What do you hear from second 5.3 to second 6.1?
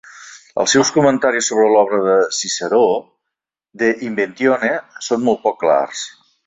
poc clars.